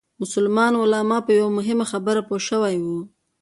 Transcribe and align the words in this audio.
مسلمان 0.21 0.73
علما 0.81 1.17
په 1.25 1.31
یوه 1.39 1.51
مهمه 1.57 1.85
خبره 1.91 2.21
پوه 2.27 2.39
شوي 2.47 2.75
وو. 2.81 2.99